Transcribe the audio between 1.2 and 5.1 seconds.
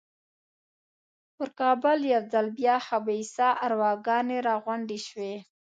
پر کابل یو ځل بیا خبیثه ارواګانې را غونډې